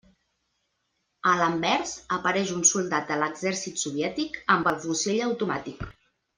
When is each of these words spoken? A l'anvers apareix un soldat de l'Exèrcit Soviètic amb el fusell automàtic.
A 1.31 1.33
l'anvers 1.41 1.93
apareix 2.17 2.55
un 2.57 2.65
soldat 2.71 3.13
de 3.13 3.19
l'Exèrcit 3.25 3.85
Soviètic 3.85 4.43
amb 4.57 4.73
el 4.75 4.81
fusell 4.89 5.25
automàtic. 5.31 5.87